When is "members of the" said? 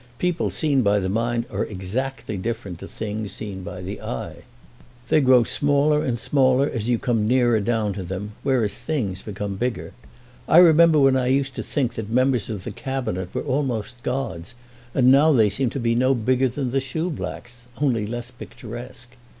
12.09-12.71